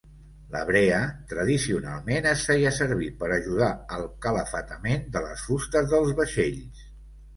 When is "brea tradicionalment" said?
0.69-2.27